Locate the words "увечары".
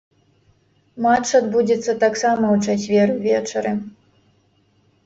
3.19-3.71